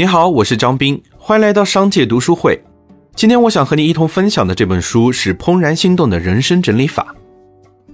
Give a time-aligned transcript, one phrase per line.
[0.00, 2.58] 你好，我是张斌，欢迎来到商界读书会。
[3.14, 7.14] 今天我想和你一同分享的这本书是《怦然心动的人生整理法》。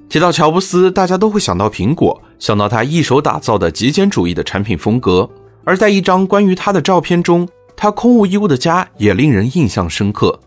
[0.08, 5.28] 提到乔布斯，大家都会想到苹果，想到他一手打造的极简主义的产品风格。
[5.64, 10.38] 而在一张关于他的照片中，他空无一物的家也令人印象深刻。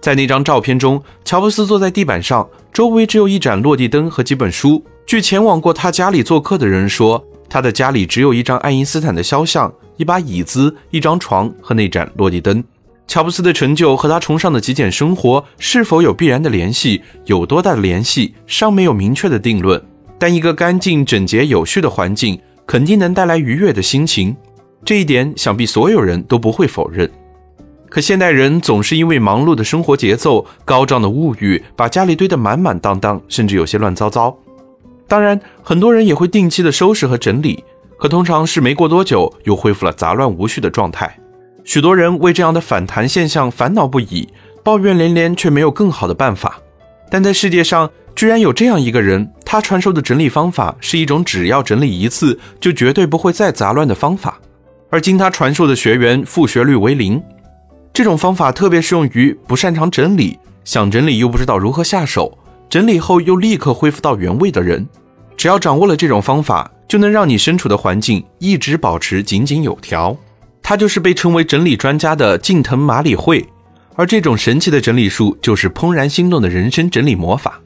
[0.00, 4.82] 在那张照片中，乔布斯坐在地板上，周围只有一盏落地灯和几本书。
[5.04, 12.62] 据前往过他家里做客的人说，他的家里只有一张爱因斯坦的肖像、一把椅子、一张床和那盏落地灯。
[13.06, 17.00] 乔布斯的成就和他崇尚的极简生活是否有必然的联系？
[17.24, 18.34] 有多大的联系？
[18.46, 19.80] 尚没有明确的定论。
[20.18, 24.34] 但一个干净、整洁、有序的环境肯定能带来愉悦的心情，
[24.84, 27.08] 这一点想必所有人都不会否认。
[27.88, 34.36] 可现代人总是因为忙碌的生活节奏、高涨的物欲，把家里堆得满满当当，甚至有些乱糟糟。
[35.06, 37.62] 当然，很多人也会定期的收拾和整理，
[37.98, 41.18] 可通常是没过多久又恢复了杂乱无序的状态。
[41.64, 44.28] 许多人为这样的反弹现象烦恼不已，
[44.62, 46.60] 抱怨连连，却没有更好的办法。
[47.10, 54.40] 但在世界上，居然有这样一个人，他传授的整理方法是一种只要整理一次就绝对不会再杂乱的方法，
[54.90, 57.22] 而经他传授的学员复学率为零。
[57.92, 62.36] 这种方法特别适用于不擅长整理、想整理又不知道如何下手、
[62.68, 64.86] 整理后又立刻恢复到原位的人。
[65.36, 70.16] 只要掌握了这种方法，就能让你身处的环境一直保持井井有条。
[70.62, 73.46] 他就是被称为整理专家的近藤麻里惠，
[73.94, 77.60] 而这种神奇的整理术就是怦然心动的人生整理魔法。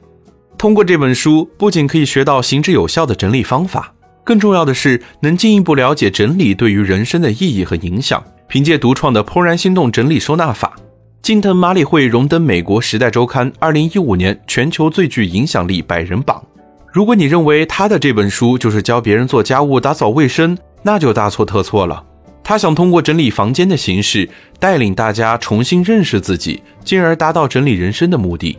[0.57, 3.91] 通过这本书，不仅可以学到行之有效的整理方法，
[4.23, 8.23] 更重要的是能进一步了解整理对于人生的意义和影响。
[8.47, 10.75] 凭借独创的怦然心动整理收纳法，
[11.21, 16.43] 近藤麻里惠荣登美国《时代周刊》二零一五年全球最具影响力百人榜。
[16.91, 22.03] 如果你认为他的这本书就是教别人做家务、打扫卫生，那就大错特错了。
[22.43, 28.57] 他想通过整理房间的形式，带领大家重新认识自己，进而达到整理人生的目的。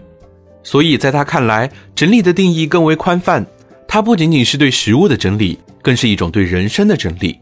[0.62, 3.44] 所以，在他看来，整理的定义更为宽泛。
[3.86, 7.38] 它不仅仅是对食物的整理，更是一种对人生的整理。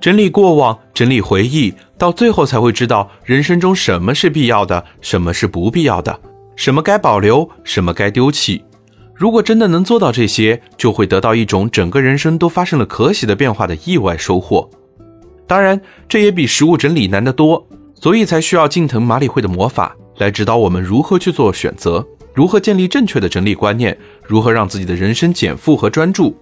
[0.00, 6.18] 整理过往，整理回忆，到最后才会知道人生中什么是必要的，什么是不必要的，
[6.56, 8.64] 什么该保留，什么该丢弃。
[9.14, 14.68] 如果真的能做到这些，就会得到一种整个人生都发生了可喜的变化的意外收获。
[15.46, 17.64] 当然，这也比食物整理难得多，
[17.94, 22.04] 所以才需要近藤麻里惠的魔法来指导我们如何去做选择，
[22.34, 26.36] 如何建立正确的整理观念，如何让自己的人生减负和专注。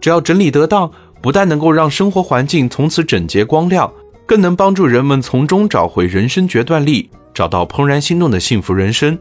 [0.00, 0.88] 只要整理得当，
[1.20, 3.90] 不但能够让生活环境从此整洁光亮，
[4.26, 9.18] 更能帮助人们从中找回人生决断力，找到怦然心动的幸福人生。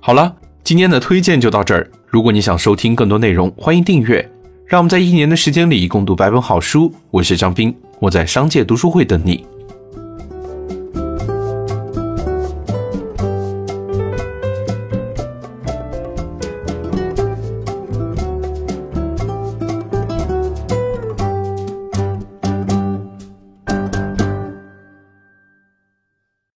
[0.00, 0.34] 好了，
[0.66, 1.88] 今天的推荐就到这儿。
[2.08, 4.28] 如果你想收听更多内容，欢迎订阅。
[4.66, 6.92] 让我们在一年的时间里共读百本好书。
[7.12, 9.46] 我是张斌，我在商界读书会等你。